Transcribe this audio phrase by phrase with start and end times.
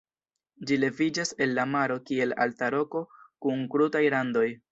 [0.69, 3.05] Ĝi leviĝas el la maro kiel alta roko
[3.47, 4.51] kun krutaj randoj.